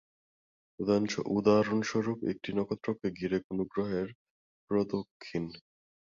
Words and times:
উদাহরণস্বরূপ 1.35 2.19
একটি 2.31 2.49
নক্ষত্রকে 2.53 3.07
ঘিরে 3.11 3.37
কোনো 3.47 3.63
গ্রহের 3.71 4.07
প্রদক্ষিণ। 4.71 5.43